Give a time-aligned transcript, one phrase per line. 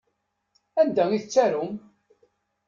[0.81, 1.71] Anda i tettarum?